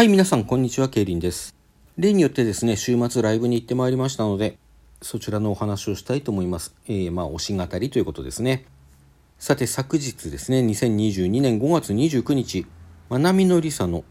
[0.00, 1.54] はい、皆さん、こんにちは、ケイリンです。
[1.98, 4.56] 例によってですね、週末ライブに行ってまいりましたので、
[5.02, 6.74] そちらのお話をしたいと思います。
[6.88, 8.64] えー、まあ、推し語りということですね。
[9.38, 12.64] さて、昨日ですね、2022年5月29日、
[13.10, 14.04] まなみのりさの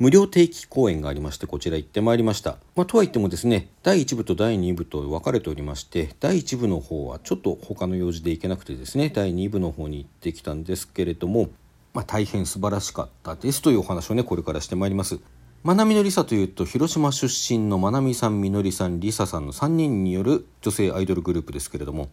[0.00, 2.58] 無料定期公演がありまして、こちら行ってまいりました。
[2.74, 11.50] まあ、とはいってもですね、第1部と第2部と分かれておりまして、第1部の方はちょっと他の用事で行けなくてですね、第2部の方に行ってきたんですけれども、
[11.94, 15.20] まあ、大変素晴らしかったですというお話をね、これからしてまいります。
[15.66, 22.08] まなみのりさというと、広島出身のまなみさん、みのりさん、りささんの3人による女性アイドルグループですけれども、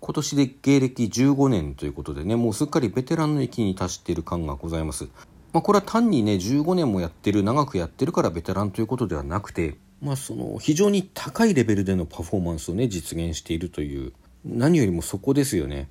[0.00, 5.04] 今年で芸歴15年ということでね、もうすっかりベテランの域に達している感がございます。
[5.52, 15.88] まあ、これは単にね、15年もやってる、長くやってるからベテランということではなくて、まあ、その非常に高いレベルでのパフォーマンスをね、実現しているという、何よりもそこですよね。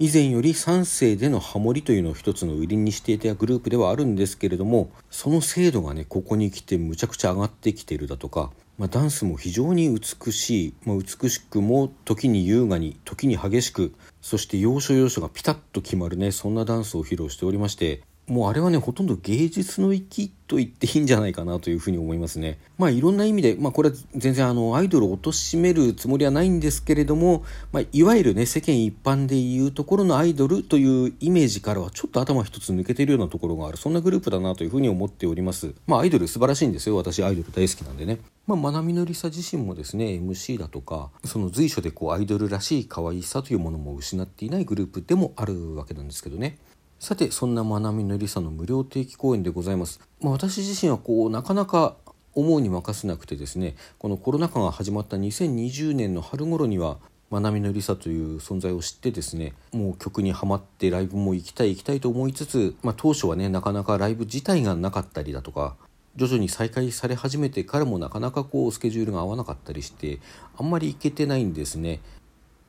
[0.00, 22.58] 以前より3世でのハモリというのを一つの売りにしていたグループではあるんですけれどもその精度がねここに来てむちゃくちゃ上がってきてるだとか、まあ、ダンスも非常に美しい、まあ、美しくも時に優雅に時に激しくそして要所要所がピタッと決まるねそんなダンスを披露しておりましてもうあれはね、ほとんど芸術の域と言っていいんじゃないかなというふうに思いますね。
[22.76, 35.74] まあいろんな意味で、まあこれは全然あのアイドルを貶めるつもりはないんですけれども、まあいわゆるね、世間一般でいうところのアイドルというイメージからはちょっと頭一つ抜けてるようなところがある、そんなグループだなというふうに思っております。
[35.86, 36.96] まあアイドル素晴らしいんですよ。
[36.96, 38.18] 私アイドル大好きなんでね。
[38.48, 46.56] まあ、まなみのりさ自身もですね MC だとかその随所でこうアイドルらしい可愛さというものも失っていないグループでもあるわけなんですけどね
[46.98, 51.96] さてそんなまなみのりさの無料定期公演でございます、まあ、私自身はこうなかなか
[52.34, 56.98] 思うに任せなくてですねこのコロナ禍が始まった2020年の春頃には
[57.30, 65.76] まなみのりさという存在を知ってですねもう曲にはまってライブも行きたい行きたいと思いつつ、まあ、当初はねなかなかライブ自体がなかったりだとか
[66.16, 70.18] 徐々に再開され始めてからもなかなかこうスケジュールが合わなかったりして
[70.56, 72.00] あんまり行けてないんですね。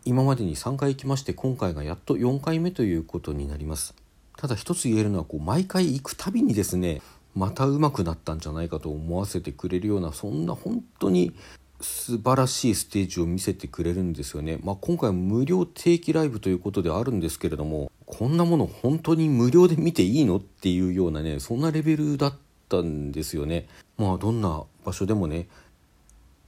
[0.05, 3.95] 今までに3回行きまして今回がやっと4回目ということになります。
[4.39, 7.02] ただ一つ言えるのはこう毎回行くたびにですね
[7.36, 11.33] また上手くなったんじゃないかと思わせてくれるようなそんな本当に
[11.82, 14.58] 素晴らしいステージを見せてくれるんですよね。
[14.64, 22.33] まあ、今回無料定期ライブということであるんですけれどもこんなもの本当に無料で見ていいのっていうようなねそんなレベルだっ
[22.70, 23.67] たんですよね。
[23.98, 25.50] まあどんな場所でもね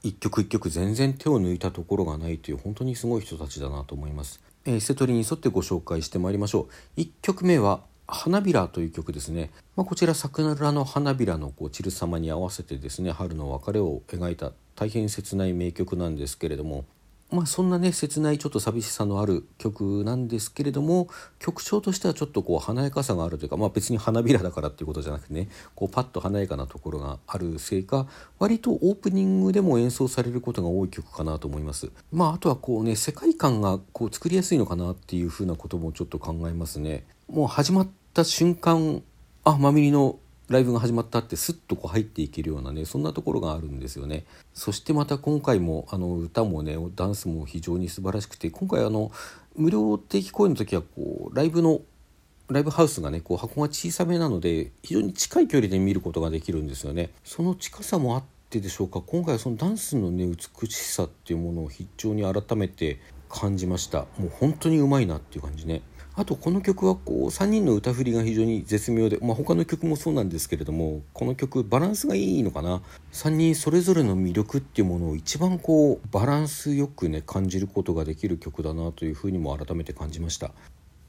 [0.02, 4.40] 一曲一曲全然手を抜いたところがないという本当にすごい人たちだなと思います。
[4.66, 6.68] えー、瀬戸りに沿ってご紹介してまいりましょ
[6.98, 7.00] う。
[7.00, 16.86] 1曲目は「花びら」という曲ですね、まあ、こちら桜の花びらのこう散る様に合わせてですね春の別れを描いた大変切ない名曲なんですけれども
[17.32, 21.08] まあそんなね切ないちょっと寂しさのある曲なんですけれども
[21.40, 31.90] 曲調としてはちょっとこう華やかさがあるというかまあ別に花びらだからっていうことじゃなくてねこうパッと華やかなところがあるせいか割とオープニングでも演奏されることが多い曲かなと思います。
[32.12, 37.06] まああとはこうね世界観がこう作りやすいのかなっていうふうなこともちょっと考えますね。
[37.30, 39.02] もう始まった瞬間
[39.44, 40.20] あマミリの
[40.52, 44.26] ライブが始まったってスッとこう入っていけるようなねそんなところがあるんですよね。
[44.54, 49.12] そしてまた今回もあの歌もねダンスも非常に素晴らしくて今回あの
[49.56, 51.82] 無料定期公演の時はこうライブの
[52.50, 57.12] ライブハウスがねこう箱が小さめなので非常に近い距離で見ることができるんですよね。
[57.24, 59.02] その近さもあってでしょうか。
[59.02, 64.00] 今回はそのダンスのね美しさっていうものを非常に改めて感じました。
[64.18, 65.82] もう本当にうまいなっていう感じね。
[66.14, 72.82] あとこの曲はこう3人の歌振りが非常に絶妙で、まあ、他の曲もそうなんですけれどもこの曲バランスがいいのかな
[73.14, 80.52] 3人それぞれの魅力っていうものを一番こうバランスよくね感じることができる曲だなというふうにも改めて感じました。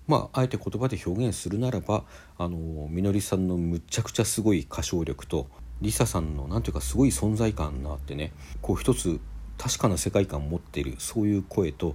[0.08, 2.04] まあ、あえて言葉で表現するならば
[2.36, 5.46] あのみのりさんのむちゃくちゃすごい歌唱力と
[5.80, 9.20] りささんのなんていうかすごい存在感があってねこう一つ
[9.58, 11.94] 確かな世界観を持っているそういう声と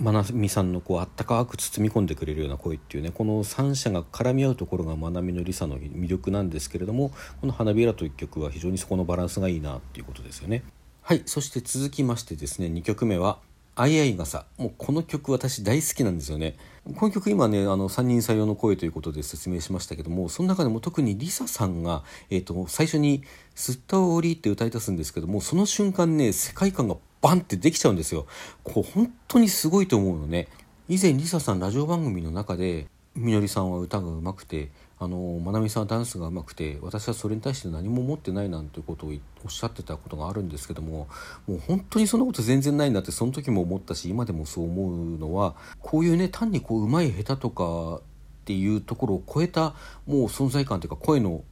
[0.00, 10.64] まなみさんのこうあったかく包み込んでくれるような声っていうねこの3者が絡み合うところがまなみのりさの魅力なんですけれどもこの「花びら」という曲は非常にそこのバランスがいいなっていうことですよね。
[11.02, 13.40] はいそして続きましてですね2曲目は
[13.76, 16.56] 「あいあい傘」もうこの曲私大好きなんですよね。
[16.96, 23.22] この曲今ねあの3人採用の声ということで説明しましたけどもその中でも特にリサさんが、えーと、最初に
[23.54, 28.26] 「すったおり」って歌い出すんですけどもその瞬間ね世界観がバンってできちゃうんですよ。
[28.64, 30.48] こう本当にすごいと思うのね。
[30.88, 39.12] 以前リサさんラジオ番組の中でみのりさんは歌がうまくてあのまなみさんはダンスがうまくて私はそれに対して何も持ってないなんてことを
[39.44, 41.08] おっしゃってたことがあるんですけども
[41.46, 48.02] もう本当にそんなこと全然ないんだってその時も思ったし今でもそう思うのはこういうね単にこう上手い下手とかっ
[48.44, 49.74] ていうところを超えた
[50.06, 51.42] もう存在感というか声の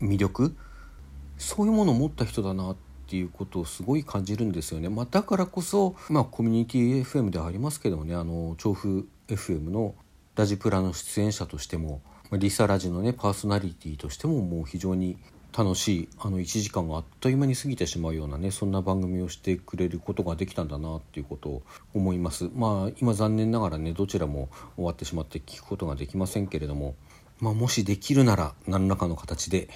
[0.00, 0.54] 魅力
[1.36, 4.88] そういうものを持った人だなってていうことをすごい感じるんですよね。
[4.88, 9.94] まあ、だからこそ、まあ、コミュニティ FM ではありますけどもねあの調布 FM の
[10.34, 12.02] ラジプラの出演者としても
[12.32, 15.16] まリサラジのねパーソナリティとしてももう非常に
[15.56, 21.62] 楽しいあの1時間があっという間に過ぎてしまうようなねそんな番組をしてくれることができたんだなっていうことを
[21.94, 26.96] 思いますまあ今残念ながらねどちらも終わってしまって聞くことができませんけれども
[27.40, 29.68] まあ、もしできるなら何らかの形で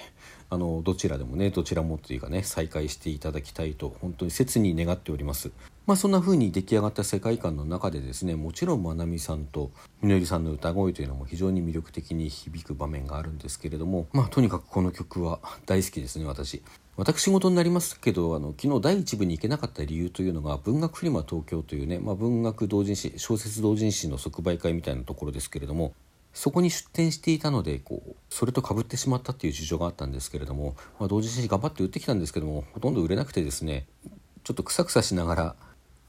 [0.51, 5.51] あのどちらでもねどちらもというかね再開していただきたいと本当に切に願っております。
[5.87, 9.71] まあ、そんな風に出来上がった世界観の中でですねもちろんまなみさんと
[10.03, 16.63] みのりさんの歌声というのも非常に魅力的に響く場面があるんですけれどもまあとにかくこの曲は大好きですね私。
[16.99, 25.95] 私事になりますけどあの昨日第1部に行けなかった理由というのが文学フリマ東京というね、まあ、文学同人誌小説同人誌の即売会みたいなところですけれども
[26.33, 33.87] そこに出店していたのでこうそれとかぶってしまったっていう事情があったんですけれども、まあ、同時に頑張って売ってきたんですけどもほとんど売れなくてですね
[34.45, 35.57] ちょっとくさくさしながら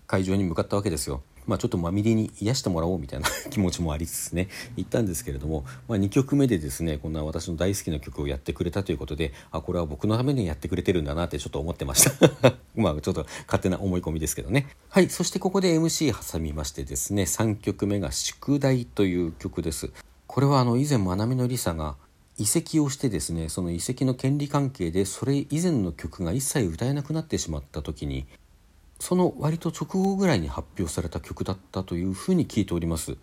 [0.08, 1.22] 会場に向かったわけですよ。
[1.46, 12.30] まあ、ちょっとまみれに癒してもらおうみたいな 気持ちもありつつね行ったんですけれども、まあ、2曲目でですねこんな私の大好きな曲をやってくれたということであこれは僕のためにやってくれてるんだなってちょっと思ってました。
[12.76, 14.68] まあちょっと勝手な思い込みですけどね。
[14.90, 19.92] はいそしてここで MC 挟みましてですね3曲目が「宿題」という曲です。
[20.30, 21.96] これはあの以前まなみのりさが
[22.38, 28.28] 移籍をしてですねその移籍の権利関係でそれ以前の曲が一切歌えなくなってしまった時に
[29.00, 33.18] その割と直後ぐらいに発表された曲だったというふうに聞いております、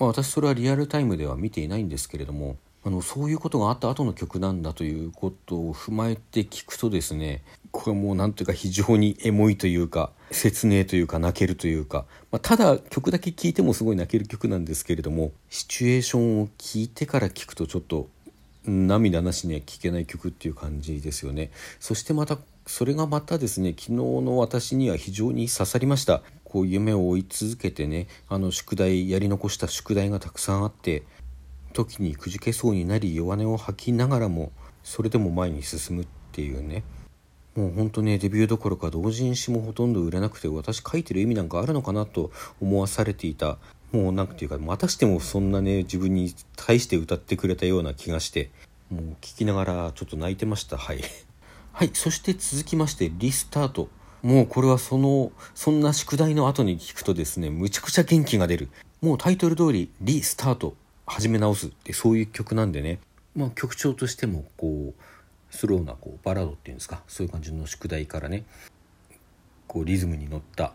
[0.00, 7.44] まあ、私それはリアルタイムでは見ていないんですけれどもあのそういうことがあった後の曲なんだということを踏まえて聞くとですね
[7.78, 18.08] これもう何というか非常にエモいというか説明というか泣けるというか、まあ、ただ曲だけ聴いてもすごい泣ける曲なんですけれどもシチュエーションを聞いてから聞くとちょっと
[18.64, 21.52] 涙なしには聴けない曲っていう感じですよね。
[21.78, 22.36] そしてまた
[22.66, 26.22] それがまたですね昨日の私には非常に刺さりました。
[26.42, 31.04] こう夢を追い続けてねあの宿題やり残した宿題がたくさんあって
[31.74, 34.50] 時にくじけそうになり弱音を吐きながらも
[34.82, 36.82] それでも前に進むっていうね。
[37.58, 43.58] もうほんとねデビューどころか同人誌もほとんど売れなくて私書いてる意味なんかあるのかなと思わされていた。
[43.90, 48.50] もうなんていうかまたしてもそんなね自分に対して歌ってくれたような気がして
[48.90, 50.78] もう聞きながらちょっと泣いてました。
[50.78, 51.02] はい。
[51.72, 53.88] はいそして続きましてリスタート。
[54.22, 58.68] もうこれはそのそんな宿題の後に聞くとですねむちゃくちゃ元気が出る。
[59.00, 60.76] もうタイトル通りリスタート
[61.06, 63.00] 始め直すってそういう曲なんでね。
[63.34, 65.02] まあ曲調としてもこう
[65.50, 68.44] スローなこうバラードっていうんですかそういう感じの宿題からね
[69.66, 70.72] こうリズムに乗った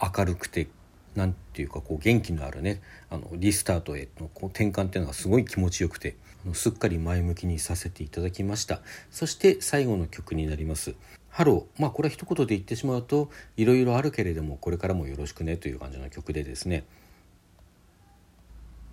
[0.00, 0.68] 明るくて
[1.14, 6.16] なんていうかこう元気のあるねあのリスタートへのこう転換っていうのがすごい気持ちよくて
[6.54, 8.80] すっかり前向きにさせていただきました。
[9.10, 10.94] そして最後の曲になります
[11.30, 16.84] 「ハロー」まあこれは一言で言ってしまうといろいろあるけれどもこれからもよろしくねという感じの曲でですね。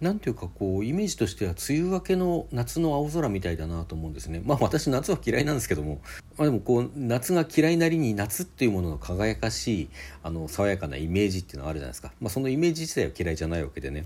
[0.02, 4.42] なんていうかこうイメージとしては梅雨明けの夏の青空みたいだなと思うんですね。
[4.46, 6.00] まあ私夏は嫌いなんですけども、
[6.38, 9.90] まあ、でもこう夏が嫌いなりに夏っていうものの輝かしい
[10.24, 14.06] あの爽やかなイメージっていうのがあるじゃないですか、まあ、そのイメージ自体は嫌いじゃないわけでね。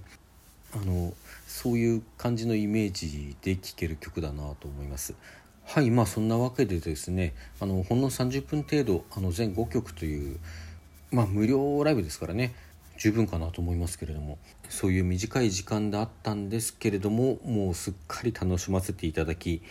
[0.76, 1.14] あの
[1.48, 5.14] そういう感じのイメージで聴ける曲だなと思います。
[5.66, 10.40] はいまあそんなわけでですねあのほんの30分程度あの全5曲という
[11.12, 12.56] まあ無料ライブですからね。
[12.98, 14.38] 十分かなと思いますけれども。
[14.70, 19.62] そういう短い時間であったんですけれどももうすっかり楽しませていただき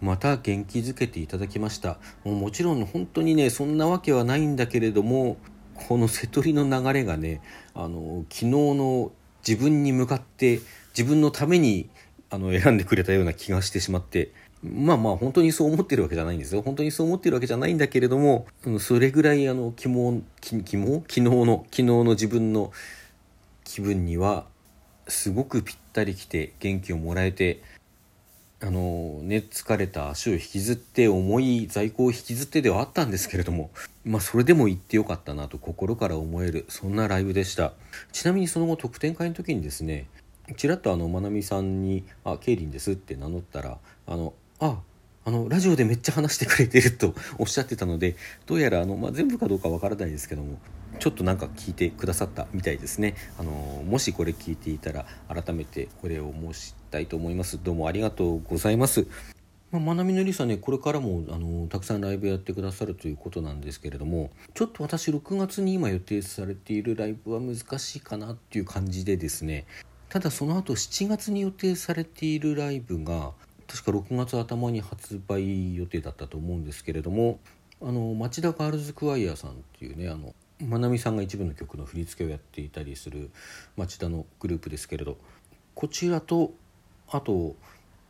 [0.00, 1.98] また元気づけていただきました。
[2.22, 5.36] もうもちろん本当にねそんなわけはないんだけれども
[5.74, 7.40] この瀬戸りの流れがね
[7.74, 9.12] あの昨日の
[9.46, 10.60] 自分に向かって
[10.96, 11.88] 自分のために
[12.30, 14.32] あの選んでくれたような気がしてしまって
[14.72, 16.62] まあまあ本当にそう思ってるわけじゃないんですよ。
[16.62, 18.46] 本当にそう思ってるわけじゃないんだけれども
[18.78, 20.64] それぐらいあの肝肝？
[21.02, 22.72] 昨日の昨日の自分の
[23.64, 24.46] 気分には
[25.08, 27.62] すごくぴったりきて元気をもらえて
[28.60, 33.70] あのね疲れた足を引きずって重い在庫を引きずってではあったんですけれども
[34.04, 37.74] まあそれでも行ってよかったなと心から思えるそんなライブでした。
[38.12, 40.08] ちなみにその後特典会の時にですね
[40.56, 44.78] ちらっとあのまなみさんに「あケイリンです」って名乗ったらあのあ
[45.24, 50.58] あのラジオでめっちゃ話してくれてると おっしゃってたのでどうやらあの、まあ、全部かどうかわからないですけども
[50.98, 53.14] ちょっとなんか聞いてくださったみたいですね。
[53.38, 53.50] あの
[53.86, 57.62] もしこれ聞いていたら改めてこれを申したいと思います。
[57.62, 59.06] どうもありがとうございます。
[59.72, 69.66] まあ、まなみのりさねこれからもあのたくさんライブやってくださるということなんですけれどもちょっと私6月に今予定されているライブは難しいかなっていう感じでですね
[70.08, 73.32] ただその後7月に予定されているライブが
[73.66, 77.38] 確か6月頭に発売予定だったと思うんですけれども
[77.82, 83.30] あの町田ガールズクワイアさんっていうねあのまなみさんが一部の曲の振り付けをやっていたりする
[83.76, 85.18] 町田のグループですけれど
[85.74, 86.52] こちらと
[87.08, 87.54] あと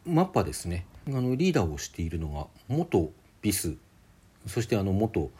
[0.06, 0.86] マッパですね。
[1.08, 3.10] あのリーダーをしているのが元
[3.42, 3.74] ビス。
[4.46, 5.30] そしてあの元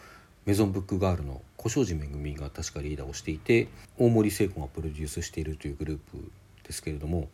[0.44, 6.30] メゾンブックガールの小庄司めぐみが確かリーダーをしていて大森聖子がプロデュースしているというグループ
[6.64, 7.28] ですけれども、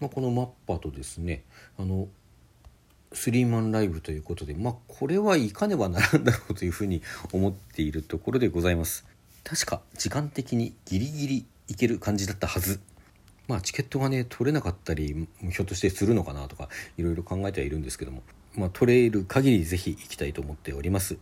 [0.00, 1.44] まあ、このマッパとですね
[1.78, 2.08] あの
[3.12, 7.02] スリーマンライブということでまあこれはいかねばならんだろうというふうに
[7.32, 9.04] 思っているところでございます。
[9.42, 12.80] 確か時間的にギリギリいける感じだったはず。
[13.48, 18.22] まあチケットがね取れなかったりひょっとしてするのかなとかいろいろ考えてはいるんですけども。
[18.56, 21.18] まあ取れる限りぜひ行きたいと思っております。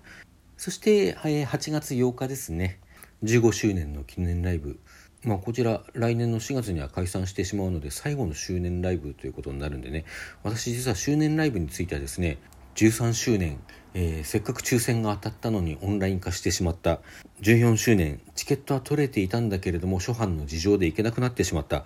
[0.56, 2.80] そして、8月8日ですね。
[3.22, 4.80] 15周年の記念ライブ。
[5.24, 10.04] まあ、こちら来年の4月には解散してしまうので最後の周年ライブということになるんでね。
[10.44, 12.38] 私実は周年ライブについてはですね
[12.76, 13.58] 13周年、
[13.94, 17.00] えー、せっかく抽選が当たったのにオンライン化してしまった。
[17.40, 21.84] 14周年チケットは取れていたんだけれども初版の事情で行けなくなってしまった。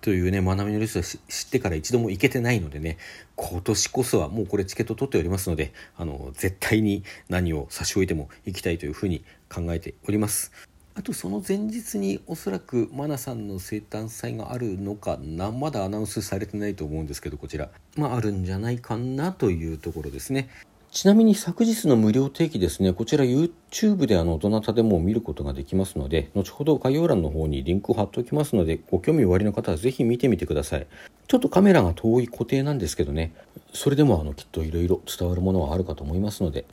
[0.00, 2.98] というね学びのリストを知ってから一度も行けてないのでね
[3.34, 10.52] 今年こそはもうこれチケット取っておりますのであの絶対に何を差し置いても行きたいというふうに考えております。
[10.98, 17.68] あとその前日におそらくマナさんの生誕祭があるのかなまだアナウンスされてないと思うんですけどこちら。
[17.96, 20.48] まああるんじゃないかなというところですね。
[20.90, 22.94] ちなみに昨日の無料定期ですね。
[22.94, 30.86] こちら YouTube であのどなたでも見ることができますので後ほど概要欄の方にリンクを貼っておきますのでご興味おありの方はぜひ見てみてください。
[31.28, 33.34] ちょっとカメラが遠い固定なんですけどね。
[33.74, 36.64] それでもあのきっといろいろ伝わるものはあるかと思いますので。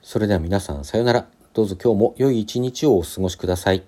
[0.00, 1.37] それでは皆さんさようなら。
[1.58, 3.82] どうぞ今日も良い一日をお過ごしください。